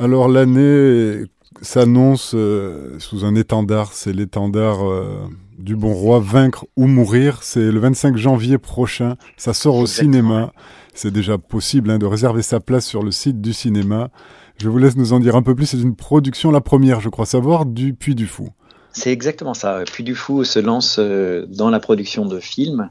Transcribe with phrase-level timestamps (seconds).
[0.00, 1.24] Alors l'année
[1.60, 5.26] s'annonce euh, sous un étendard, c'est l'étendard euh,
[5.58, 7.42] du bon roi, Vaincre ou mourir.
[7.42, 10.52] C'est le 25 janvier prochain, ça sort au cinéma.
[10.94, 14.10] C'est déjà possible hein, de réserver sa place sur le site du cinéma.
[14.58, 15.66] Je vous laisse nous en dire un peu plus.
[15.66, 18.50] C'est une production, la première, je crois savoir, du Puy du Fou.
[18.92, 19.82] C'est exactement ça.
[19.84, 22.88] Puy du Fou se lance euh, dans la production de films.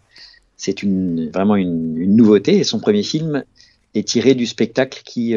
[0.57, 2.57] C'est une, vraiment une, nouveauté.
[2.57, 3.45] Et son premier film
[3.95, 5.35] est tiré du spectacle qui,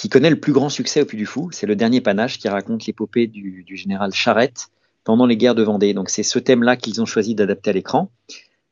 [0.00, 1.50] qui connaît le plus grand succès au Puy du Fou.
[1.52, 4.68] C'est le dernier panache qui raconte l'épopée du, général Charette
[5.04, 5.92] pendant les guerres de Vendée.
[5.92, 8.10] Donc c'est ce thème-là qu'ils ont choisi d'adapter à l'écran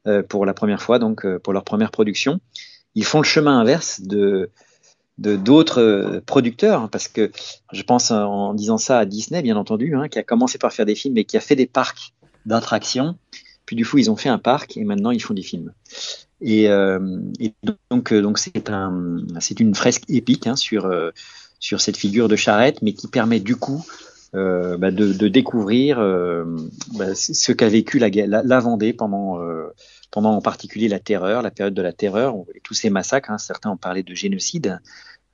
[0.06, 2.40] euh, pour la première fois, donc euh, pour leur première production.
[2.94, 4.48] Ils font le chemin inverse de
[5.18, 7.30] d'autres euh, producteurs, hein, parce que
[7.72, 10.86] je pense en disant ça à Disney, bien entendu, hein, qui a commencé par faire
[10.86, 12.14] des films et qui a fait des parcs
[12.46, 13.18] d'attractions.
[13.66, 15.74] Puis du coup, ils ont fait un parc et maintenant ils font des films.
[16.40, 16.98] Et, euh,
[17.90, 21.10] donc, euh, donc c'est un, c'est une fresque épique hein, sur euh,
[21.58, 23.84] sur cette figure de charrette, mais qui permet du coup
[24.34, 26.44] euh, bah de, de, découvrir euh,
[26.96, 29.40] bah, ce qu'a vécu la, la, la, Vendée pendant,
[30.12, 33.30] pendant en particulier la terreur, la période de la terreur, et tous ces massacres.
[33.30, 34.80] Hein, certains ont parlé de génocide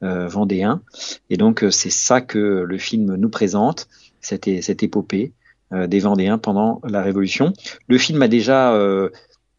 [0.00, 0.82] vendéen,
[1.30, 3.88] et donc c'est ça que le film nous présente,
[4.20, 5.32] cette, cette épopée
[5.72, 7.52] des Vendéens pendant la Révolution.
[7.88, 8.78] Le film a déjà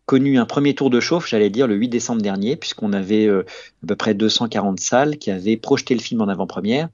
[0.06, 3.46] connu un premier tour de chauffe, j'allais dire, le 8 décembre dernier, puisqu'on avait euh,
[3.84, 6.90] à peu près 240 salles qui avaient projeté le film en avant-première.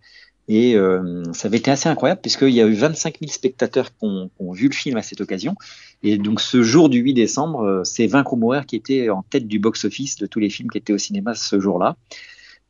[0.47, 4.05] Et euh, ça avait été assez incroyable, puisqu'il y a eu 25 000 spectateurs qui
[4.05, 5.55] ont, vu le film à cette occasion.
[6.03, 9.47] Et donc ce jour du 8 décembre, euh, c'est Vaincre ou qui était en tête
[9.47, 11.95] du box-office de tous les films qui étaient au cinéma ce jour-là.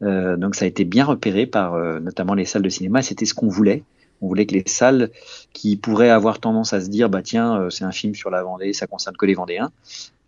[0.02, 3.47] donc ça a été bien repéré par notamment les salles de cinéma, c'était ce qu'on
[3.47, 3.84] voulait.
[4.22, 5.09] On voulait que les salles
[5.53, 8.73] qui pourraient avoir tendance à se dire bah tiens c'est un film sur la Vendée,
[8.73, 9.72] ça concerne que les Vendéens,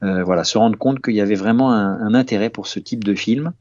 [0.04, 3.16] euh, voilà, se rendre compte qu'il y avait vraiment un, intérêt pour ce type de
[3.16, 3.54] film.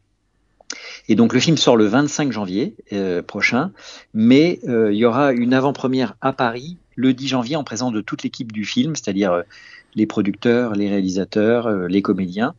[1.08, 3.70] Et donc le film sort le 25 janvier euh, prochain,
[4.14, 8.00] mais euh, il y aura une avant-première à Paris le 10 janvier en présence de
[8.00, 9.42] toute l'équipe du film, c'est-à-dire
[9.94, 12.54] les producteurs, les réalisateurs, les comédiens.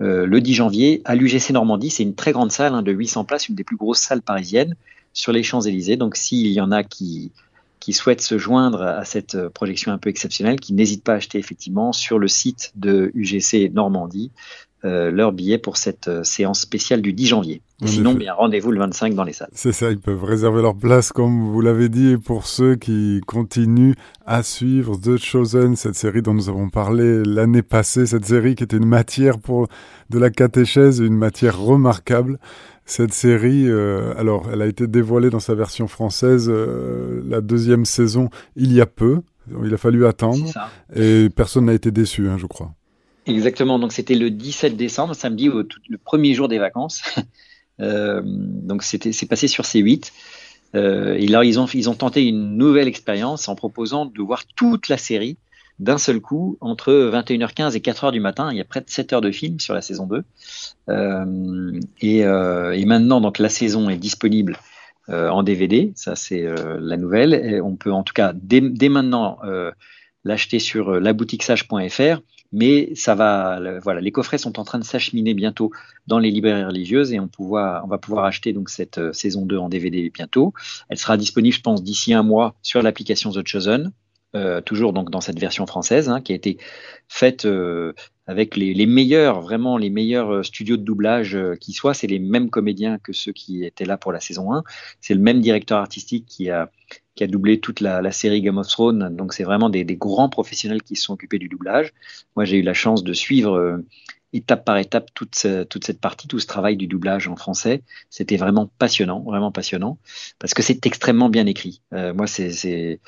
[0.00, 3.48] le 10 janvier à l'UGC Normandie, c'est une très grande salle hein, de 800 places,
[3.48, 4.74] une des plus grosses salles parisiennes
[5.14, 5.96] sur les Champs-Élysées.
[5.96, 7.32] Donc s'il y en a qui
[7.80, 11.16] qui souhaitent se joindre à cette euh, projection un peu exceptionnelle, qui n'hésitent pas à
[11.16, 14.30] acheter effectivement sur le site de UGC Normandie
[14.84, 17.62] euh, leur billet pour cette euh, séance spéciale du 10 janvier.
[17.84, 19.48] sinon, bien rendez-vous le 25 dans les salles.
[19.52, 22.10] C'est ça, ils peuvent réserver leur place comme vous l'avez dit.
[22.10, 23.94] Et pour ceux qui continuent
[24.26, 28.64] à suivre The Chosen, cette série dont nous avons parlé l'année passée, cette série qui
[28.64, 29.68] était une matière pour
[30.10, 32.38] de la catéchèse, une matière remarquable.
[32.86, 37.86] Cette série, euh, alors, elle a été dévoilée dans sa version française, euh, la deuxième
[37.86, 39.22] saison, il y a peu.
[39.64, 40.46] Il a fallu attendre.
[40.94, 42.72] Et personne n'a été déçu, hein, je crois.
[43.26, 43.78] Exactement.
[43.78, 47.02] Donc, c'était le 17 décembre, samedi, le premier jour des vacances.
[47.80, 50.12] euh, donc, c'était, c'est passé sur C8.
[50.74, 54.44] Euh, et là, ils ont, ils ont tenté une nouvelle expérience en proposant de voir
[54.56, 55.36] toute la série
[55.78, 58.48] d'un seul coup entre 21h15 et 4h du matin.
[58.52, 60.22] Il y a près de 7 heures de film sur la saison 2.
[60.88, 64.58] Euh, et, euh, et, maintenant, donc la saison est disponible
[65.08, 65.92] euh, en DVD.
[65.96, 67.60] Ça, c'est euh, la nouvelle.
[67.62, 69.70] On peut en tout cas dès, dès maintenant euh,
[70.24, 72.22] l'acheter sur laboutiquesage.fr.
[72.54, 75.72] Mais ça va, voilà, les coffrets sont en train de s'acheminer bientôt
[76.06, 80.08] dans les librairies religieuses et on, va pouvoir acheter donc cette saison 2 en DVD
[80.08, 80.54] bientôt.
[80.88, 83.92] Elle sera disponible, je pense, d'ici un mois sur l'application The Chosen.
[84.34, 86.58] Euh, toujours donc dans cette version française, hein, qui a été
[87.08, 87.92] faite euh,
[88.26, 91.94] avec les, les, meilleurs, vraiment les meilleurs euh, studios de doublage qui soient.
[91.94, 94.64] C'est les mêmes comédiens que ceux qui étaient là pour la saison 1.
[95.00, 96.72] C'est le même directeur artistique qui a,
[97.14, 99.14] qui a doublé toute la, la série Game of Thrones.
[99.14, 101.92] Donc c'est vraiment des, des, grands professionnels qui se sont occupés du doublage.
[102.34, 103.80] Moi j'ai eu la chance de suivre
[104.32, 107.84] étape par étape toute, toute cette partie, tout ce travail du doublage en français.
[108.10, 109.96] C'était vraiment passionnant, vraiment passionnant,
[110.40, 111.82] parce que c'est extrêmement bien écrit.
[111.92, 112.98] moi c'est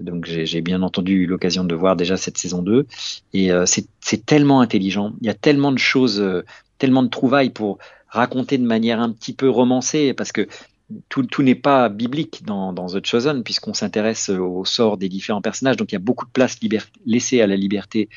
[0.00, 2.86] donc j'ai bien entendu eu l'occasion de voir déjà cette saison 2.
[3.32, 5.12] Et euh, c'est tellement intelligent.
[5.20, 6.44] Il y a tellement de choses, euh,
[6.78, 7.78] tellement de trouvailles pour
[8.08, 10.48] raconter de manière un petit peu romancée, parce que
[11.08, 15.76] tout, n'est pas biblique dans, The Chosen, puisqu'on s'intéresse au sort des différents personnages.
[15.76, 16.58] Donc il y a beaucoup de place
[17.06, 18.08] laissée à la liberté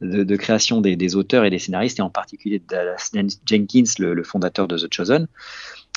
[0.00, 3.10] de, création des, des, auteurs et des scénaristes, et en particulier de Dallas
[3.44, 5.26] Jenkins, le, le fondateur de The Chosen.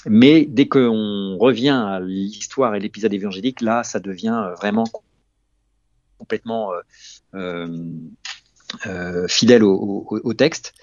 [0.07, 4.85] Mais dès qu'on revient à l'histoire et l'épisode évangélique, là, ça devient vraiment
[6.23, 6.79] complètement euh,
[7.35, 7.67] euh,
[8.87, 10.73] euh, fidèle au, texte.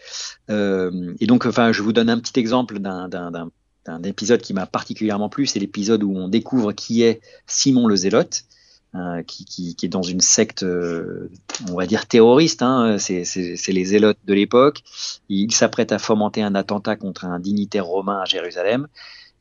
[0.49, 5.47] et donc, enfin, je vous donne un petit exemple d'un épisode qui m'a particulièrement plu,
[5.47, 8.45] c'est l'épisode où on découvre qui est Simon le Zélote.
[9.27, 14.83] qui, est dans une secte, on va dire terroriste, hein, c'est les zélotes de l'époque.
[15.29, 18.89] Il s'apprête à fomenter un attentat contre un dignitaire romain à Jérusalem.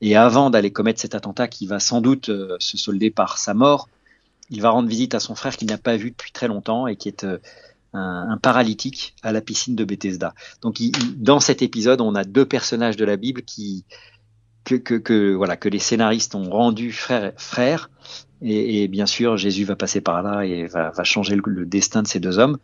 [0.01, 3.89] Et avant d'aller commettre cet attentat qui va sans doute se solder par sa mort,
[4.49, 6.95] il va rendre visite à son frère qu'il n'a pas vu depuis très longtemps et
[6.95, 7.25] qui est
[7.93, 10.33] un, paralytique à la piscine de Bethesda.
[10.61, 10.79] Donc
[11.17, 13.85] dans cet épisode, on a deux personnages de la Bible qui
[14.75, 17.89] que, voilà que les scénaristes ont rendu frère frère
[18.41, 22.07] et, bien sûr Jésus va passer par là et va, va changer le, destin de
[22.07, 22.57] ces deux hommes.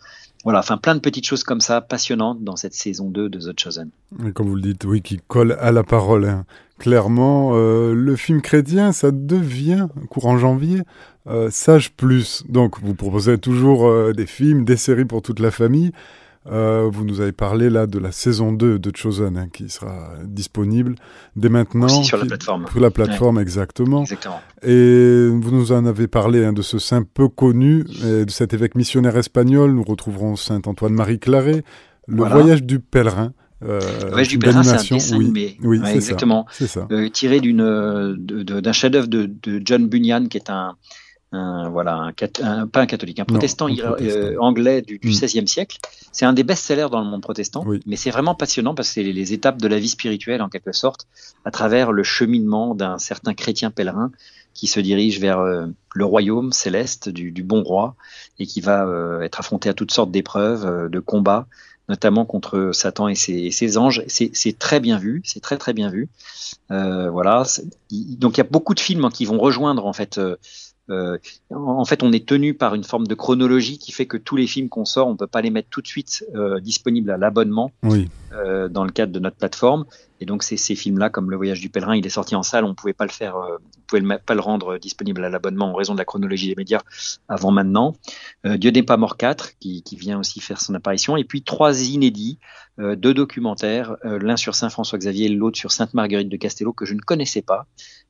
[0.46, 3.60] Voilà, enfin plein de petites choses comme ça passionnantes dans cette saison 2 de The
[3.60, 3.90] Chosen.
[4.28, 6.25] Et comme vous le dites, oui, qui colle à la parole.
[6.25, 6.46] Hein.
[6.78, 10.81] Clairement, euh, le film chrétien, ça devient, courant janvier,
[11.25, 12.44] euh, Sage Plus.
[12.48, 15.94] Donc, vous proposez toujours euh, des films, des séries pour toute la famille.
[16.47, 20.13] Euh, vous nous avez parlé là de la saison 2 de Chosen hein, qui sera
[20.24, 20.95] disponible
[21.36, 21.88] dès maintenant.
[21.88, 22.68] Aussi sur la plateforme.
[22.69, 24.01] Sur la plateforme, exactement.
[24.01, 24.42] exactement.
[24.62, 28.75] Et vous nous en avez parlé hein, de ce saint peu connu, de cet évêque
[28.75, 29.71] missionnaire espagnol.
[29.71, 31.63] Nous retrouverons Saint Antoine-Marie Claret,
[32.07, 33.33] le voyage du pèlerin.
[33.63, 36.45] Euh, le voyage du pèlerin, c'est un dessin oui, Oui, exactement.
[36.51, 40.75] Ça, euh, tiré d'une, d'un chef-d'œuvre de, de John Bunyan, qui est un,
[41.35, 42.11] un, voilà,
[42.41, 45.47] un, pas un catholique, un protestant, euh, anglais du, XVIe mm.
[45.47, 45.79] siècle.
[46.11, 49.03] C'est un des best-sellers dans le monde protestant, mais c'est vraiment passionnant parce que c'est
[49.03, 51.07] les étapes de la vie spirituelle, en quelque sorte,
[51.43, 54.11] à travers le cheminement d'un certain chrétien pèlerin
[54.53, 57.95] qui se dirige vers euh, le royaume céleste du, du, bon roi
[58.39, 61.47] et qui va euh, être affronté à toutes sortes d'épreuves, de combats,
[61.89, 64.03] notamment contre Satan et ses, et ses anges.
[64.07, 66.07] C'est très bien vu, c'est très très bien vu.
[66.69, 67.43] voilà.
[67.91, 70.37] Donc il y a beaucoup de films qui vont rejoindre en fait euh,
[70.89, 74.47] en fait, on est tenu par une forme de chronologie qui fait que tous les
[74.47, 77.71] films qu'on sort, on peut pas les mettre tout de suite euh, disponibles à l'abonnement.
[78.35, 79.85] Euh, dans le cadre de notre plateforme.
[80.21, 82.63] Et donc, ces, ces films-là, comme Le Voyage du pèlerin, il est sorti en salle,
[82.63, 85.73] on pouvait pas le faire, euh, on pouvait pas le rendre disponible à l'abonnement en
[85.73, 86.81] raison de la chronologie des médias
[87.27, 87.95] avant maintenant.
[88.45, 91.41] Euh, Dieu n'est pas mort 4, qui, qui, vient aussi faire son apparition, et puis
[91.41, 92.39] trois inédits,
[92.77, 96.93] deux documentaires, l'un sur Saint François Xavier, l'autre sur Sainte Marguerite de Castello que je
[96.93, 97.67] ne connaissais pas,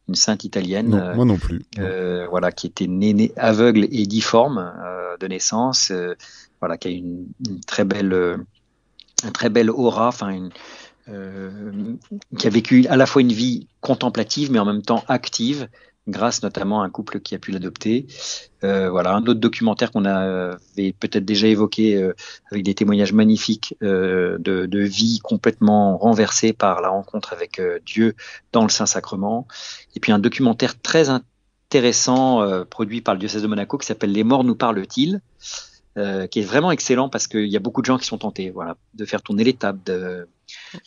[0.07, 0.89] une sainte italienne.
[0.89, 1.63] Non, moi non plus.
[1.79, 5.91] Euh, voilà, qui était née, aveugle et difforme euh, de naissance.
[5.91, 6.15] Euh,
[6.59, 8.37] voilà, qui a une, une très belle,
[9.25, 10.49] une très belle aura, enfin une,
[12.37, 15.67] qui a vécu à la fois une vie contemplative mais en même temps active
[16.07, 18.07] grâce notamment à un couple qui a pu l'adopter.
[18.63, 22.13] Euh, voilà, un autre documentaire qu'on avait peut-être déjà évoqué euh,
[22.51, 27.79] avec des témoignages magnifiques euh, de, de, vie complètement renversée par la rencontre avec euh,
[27.85, 28.15] Dieu
[28.51, 29.47] dans le Saint-Sacrement.
[29.95, 34.11] Et puis un documentaire très intéressant euh, produit par le diocèse de Monaco qui s'appelle
[34.11, 35.21] Les morts nous parlent-ils?
[35.95, 38.75] Qui est vraiment excellent parce qu'il y a beaucoup de gens qui sont tentés voilà,
[38.95, 40.27] de faire tourner les tables, de,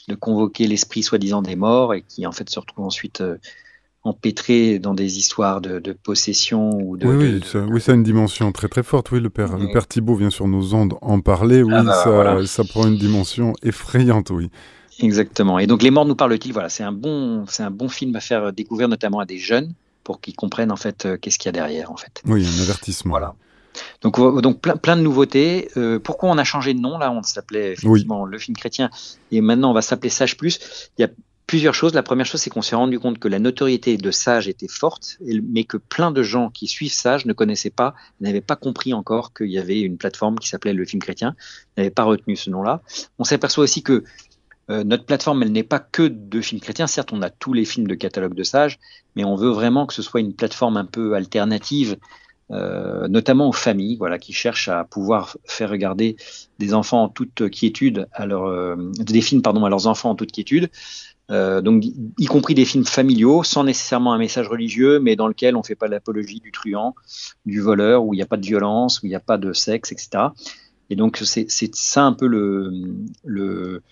[0.09, 3.23] de convoquer l'esprit soi-disant des morts et qui en fait se retrouvent ensuite
[4.05, 7.07] empêtré dans des histoires de, possession ou de.
[7.07, 9.11] Oui, oui, ça, oui, ça a une dimension très très forte.
[9.11, 11.63] Oui, le père, le père Thibault vient sur nos ondes en parler.
[11.63, 14.51] Oui, ah bah, ça, ça prend une dimension effrayante, oui.
[15.01, 15.59] Exactement.
[15.59, 18.21] Et donc, Les Morts nous parlent-ils Voilà, c'est un bon, c'est un bon film à
[18.21, 19.73] faire découvrir notamment à des jeunes
[20.03, 22.23] pour qu'ils comprennent en fait euh, qu'est-ce qu'il y a derrière en fait.
[22.25, 23.11] Oui, un avertissement.
[23.11, 23.35] Voilà.
[24.03, 25.69] Donc, donc plein, plein de nouveautés.
[25.77, 27.11] Euh, pourquoi on a changé de nom là?
[27.11, 28.91] On s'appelait effectivement le film chrétien
[29.31, 30.91] et maintenant on va s'appeler Sage Plus.
[30.99, 31.09] Il y a
[31.49, 31.95] plusieurs choses.
[31.95, 35.19] La première chose, c'est qu'on s'est rendu compte que la notoriété de Sage était forte,
[35.21, 39.33] mais que plein de gens qui suivent Sage ne connaissaient pas, n'avaient pas compris encore
[39.33, 41.35] qu'il y avait une plateforme qui s'appelait le film chrétien,
[41.77, 42.83] n'avaient pas retenu ce nom-là.
[43.19, 44.05] On s'aperçoit aussi que
[44.71, 46.87] euh, notre plateforme, elle n'est pas que de films chrétiens.
[46.87, 48.79] Certes, on a tous les films de catalogue de Sage,
[49.17, 51.97] mais on veut vraiment que ce soit une plateforme un peu alternative,
[52.50, 56.17] euh, notamment aux familles, voilà, qui cherchent à pouvoir faire regarder
[56.59, 60.14] des enfants en toute quiétude, à leur, euh, des films pardon à leurs enfants en
[60.14, 60.71] toute quiétude,
[61.31, 65.57] euh, donc, y compris des films familiaux, sans nécessairement un message religieux, mais dans lequel
[65.57, 66.95] on fait pas l'apologie du truand,
[67.45, 69.52] du voleur, où il n'y a pas de violence, où il n'y a pas de
[69.52, 70.28] sexe, etc.
[70.90, 72.73] Et donc, c'est ça un peu le,
[73.25, 73.83] le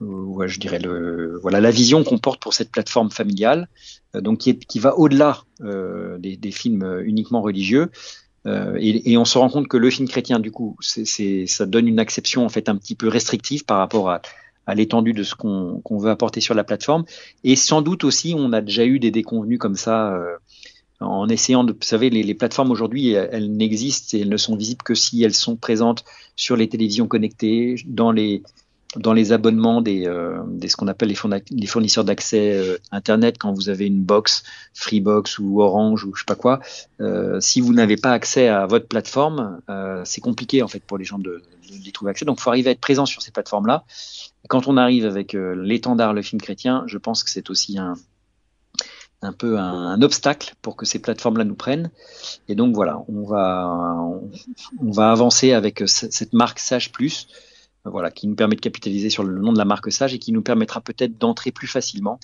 [0.00, 3.68] ouais, je dirais le, voilà, la vision qu'on porte pour cette plateforme familiale,
[4.14, 7.90] euh, donc qui, est, qui va au-delà euh, des, des, films uniquement religieux.
[8.46, 11.66] Euh, et, et, on se rend compte que le film chrétien, du coup, c'est ça
[11.66, 14.22] donne une acception en fait un petit peu restrictive par rapport à
[14.68, 17.06] à l'étendue de ce qu'on veut apporter sur la plateforme.
[17.42, 20.12] Et sans doute aussi, on a déjà eu des déconvenus comme ça.
[20.12, 20.36] Euh,
[21.00, 24.56] en essayant de, vous savez, les, les plateformes aujourd'hui, elles, n'existent et elles ne sont
[24.56, 26.04] visibles que si elles sont présentes
[26.36, 28.42] sur les télévisions connectées, dans les,
[28.96, 33.52] dans les abonnements des, euh, des ce qu'on appelle les, fournisseurs d'accès euh, Internet, quand
[33.52, 36.60] vous avez une box, Freebox ou Orange ou je sais pas quoi,
[37.00, 40.96] euh, si vous n'avez pas accès à votre plateforme, euh, c'est compliqué en fait pour
[40.96, 42.24] les gens de, de, trouver accès.
[42.24, 43.84] Donc, faut arriver à être présent sur ces plateformes-là.
[44.48, 47.94] Quand on arrive avec l'étendard, le film chrétien, je pense que c'est aussi un,
[49.20, 51.90] un peu un, obstacle pour que ces plateformes-là nous prennent.
[52.48, 53.98] Et donc voilà, on va,
[54.80, 57.28] on va avancer avec cette marque Sage Plus
[57.90, 60.32] voilà, qui nous permet de capitaliser sur le nom de la marque Sage et qui
[60.32, 62.20] nous permettra peut-être d'entrer plus facilement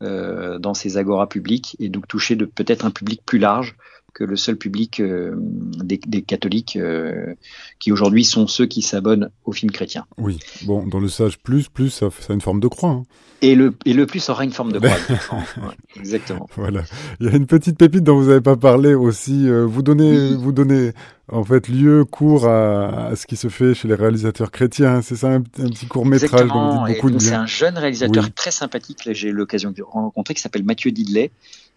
[0.00, 3.76] dans ces agoras publics et donc toucher peut-être un public plus large
[4.16, 7.34] que le seul public euh, des, catholiques euh,
[7.78, 10.06] qui aujourd'hui sont ceux qui s'abonnent aux films chrétiens.
[10.16, 12.90] Oui, bon, dans le sage plus, plus, ça, a une forme de croix.
[12.92, 13.02] Hein.
[13.42, 15.38] Et le, et le plus aura une forme de croix.
[15.96, 16.48] exactement.
[16.56, 16.82] Voilà.
[17.20, 19.46] Il y a une petite pépite dont vous n'avez pas parlé aussi.
[19.46, 20.92] Euh, vous donnez, vous donnez
[21.30, 25.02] en fait lieu, cours à, ce qui se fait chez les réalisateurs chrétiens.
[25.02, 27.28] C'est ça, un, petit court métrage dont vous dites beaucoup de bien.
[27.28, 29.10] C'est un jeune réalisateur très sympathique.
[29.12, 31.30] J'ai eu l'occasion de rencontrer qui s'appelle Mathieu Didley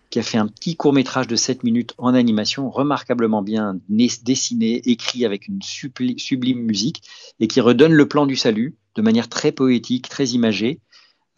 [0.09, 4.81] qui a fait un petit court métrage de 7 minutes en animation, remarquablement bien dessiné,
[4.89, 7.03] écrit avec une sublime musique,
[7.39, 10.79] et qui redonne le plan du salut de manière très poétique, très imagée.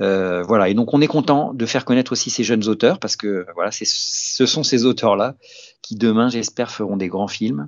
[0.01, 3.15] Euh, voilà, et donc on est content de faire connaître aussi ces jeunes auteurs, parce
[3.15, 5.35] que voilà, ce sont ces auteurs-là
[5.81, 7.67] qui demain, j'espère, feront des grands films.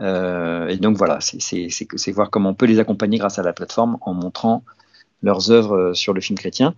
[0.00, 3.98] Euh, et donc voilà, c'est voir comment on peut les accompagner grâce à la plateforme
[4.00, 4.64] en montrant
[5.22, 6.74] leurs œuvres euh, sur le film chrétien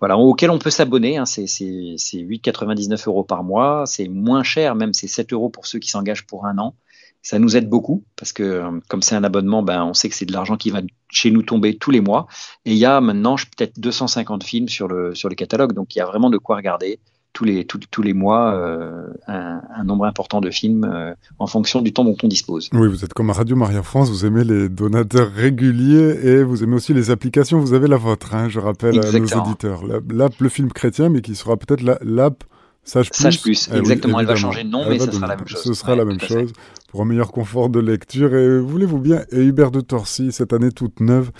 [0.00, 1.16] voilà, auquel on peut s'abonner.
[1.16, 3.84] Hein, c'est 8,99 euros par mois.
[3.86, 6.74] C'est moins cher, même c'est 7 euros pour ceux qui s'engagent pour un an.
[7.22, 10.14] Ça nous aide beaucoup parce que euh, comme c'est un abonnement, ben, on sait que
[10.14, 12.26] c'est de l'argent qui va chez nous tomber tous les mois.
[12.66, 16.00] Et il y a maintenant peut-être 250 films sur le, sur le catalogue, donc il
[16.00, 17.00] y a vraiment de quoi regarder
[17.34, 21.92] tous les, tous, les mois euh, un, nombre important de films euh, en fonction du
[21.92, 22.70] temps dont on dispose.
[22.72, 26.62] Oui, vous êtes comme à Radio Maria France, vous aimez les donateurs réguliers et vous
[26.62, 27.58] aimez aussi les applications.
[27.58, 29.82] Vous avez la vôtre, hein, je rappelle à nos auditeurs.
[30.08, 32.44] L'app Le Film Chrétien, mais qui sera peut-être l'app
[32.84, 33.22] Sage Plus.
[33.22, 34.20] Sage Plus, eh exactement.
[34.20, 35.62] elle va changer de nom, mais ce sera la même chose.
[35.62, 36.52] Ce sera la même chose
[36.88, 38.34] pour un meilleur confort de lecture.
[38.34, 41.32] Et voulez-vous bien, et Hubert de Torcy, cette année toute neuve,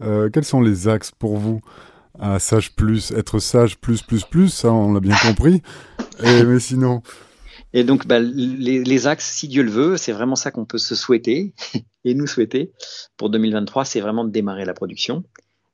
[0.00, 1.60] euh, quels sont les axes pour vous?
[2.18, 5.62] À sage plus, être sage plus plus plus, ça on l'a bien compris.
[6.22, 7.02] Et, mais sinon.
[7.72, 10.94] Et donc bah, les, axes, si Dieu le veut, c'est vraiment ça qu'on peut se
[10.94, 11.54] souhaiter
[12.04, 12.72] et nous souhaiter
[13.16, 15.24] pour 2023, c'est vraiment de démarrer la production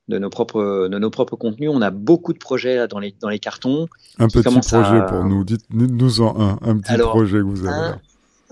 [0.07, 1.71] de nos propres de nos propres contenus.
[1.73, 3.89] On a beaucoup de projets dans les dans les cartons.
[4.19, 5.45] Un petit projet pour nous.
[5.45, 7.99] Dites-nous en un, un petit projet que vous avez.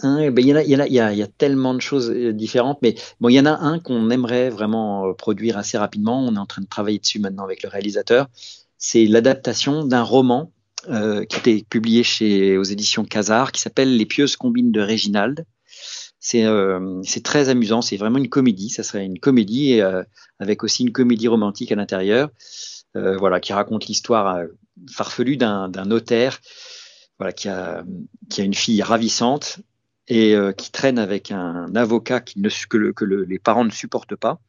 [0.03, 3.47] Ben, il, y y a, tellement de choses euh, différentes, mais bon, il y en
[3.47, 6.25] a un qu'on aimerait vraiment euh, produire assez rapidement.
[6.25, 8.29] On est en train de travailler dessus maintenant avec le réalisateur.
[8.79, 10.50] C'est l'adaptation d'un roman
[10.88, 15.45] euh, qui été publié chez, aux éditions Casar, qui s'appelle Les pieuses combines de Réginald.
[16.21, 18.69] C'est euh, très amusant, c'est vraiment une comédie.
[18.69, 20.05] Ça serait une comédie euh,
[20.38, 22.31] avec aussi une comédie romantique à l'intérieur,
[22.95, 24.43] voilà, qui raconte l'histoire
[24.91, 26.41] farfelue d'un notaire
[27.19, 27.85] voilà, qui, a,
[28.31, 29.59] qui a une fille ravissante
[30.09, 34.17] et euh, qui traîne avec un avocat qui ne, que, que les parents ne supportent
[34.17, 34.41] pas.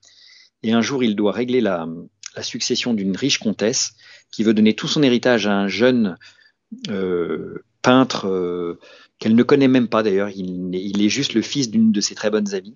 [0.64, 1.88] Et un jour, il doit régler la,
[2.36, 3.96] la succession d'une riche comtesse
[4.32, 6.18] qui veut donner tout son héritage à un jeune
[6.90, 8.80] euh, peintre euh,
[9.20, 10.30] qu'elle ne connaît même pas d'ailleurs.
[10.30, 12.76] Il, il, est juste le fils d'une de ses très bonnes amies.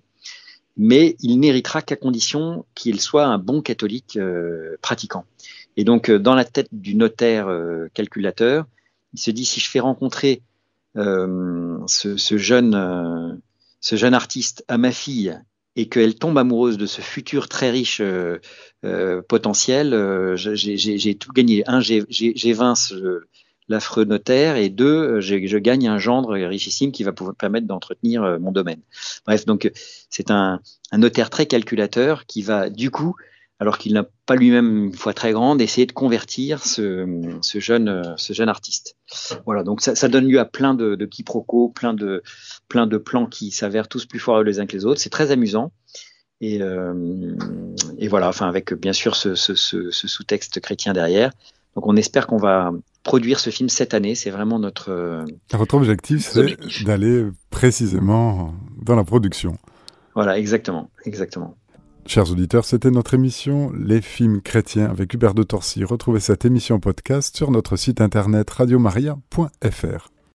[0.76, 5.24] Mais il n'héritera qu'à condition qu'il soit un bon catholique euh, pratiquant.
[5.76, 7.48] Et donc, euh, dans la tête du notaire
[7.94, 8.66] calculateur,
[9.12, 10.42] il se dit si je fais rencontrer
[10.96, 13.34] euh, ce, jeune, euh,
[13.80, 15.38] ce jeune artiste à ma fille
[15.74, 21.64] et qu'elle tombe amoureuse de ce futur très riche euh, potentiel, j'ai tout gagné.
[21.66, 22.94] Un, j'ai vaincu
[23.68, 28.52] l'affreux notaire et deux, je gagne un gendre richissime qui va pouvoir permettre d'entretenir mon
[28.52, 28.80] domaine.
[29.24, 29.70] Bref, donc
[30.10, 30.60] c'est un,
[30.92, 33.16] notaire très calculateur qui va du coup
[33.62, 38.32] alors qu'il n'a pas lui-même une foi très grande, essayer de convertir ce, jeune, ce
[38.32, 38.96] jeune artiste.
[39.46, 42.24] Voilà, donc ça, donne lieu à plein de, quiproquos, plein de,
[42.66, 45.00] plein de plans qui s'avèrent tous plus forts les uns que les autres.
[45.00, 45.70] C'est très amusant.
[46.40, 47.36] Et, euh,
[48.10, 51.30] voilà, enfin avec bien sûr ce, sous-texte chrétien derrière.
[51.76, 52.72] Donc on espère qu'on va
[53.04, 54.16] produire ce film cette année.
[54.16, 55.24] C'est vraiment notre.
[55.52, 59.56] Votre objectif, c'est d'aller précisément dans la production.
[60.16, 61.56] Voilà, exactement, exactement.
[62.06, 65.84] Chers auditeurs, c'était notre émission Les films chrétiens avec Hubert de Torcy.
[65.84, 70.08] Retrouvez cette émission podcast sur notre site internet radiomaria.fr.